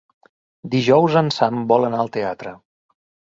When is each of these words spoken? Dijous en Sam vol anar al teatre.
Dijous 0.75 1.17
en 1.21 1.29
Sam 1.37 1.61
vol 1.73 1.87
anar 1.89 2.01
al 2.05 2.11
teatre. 2.17 2.55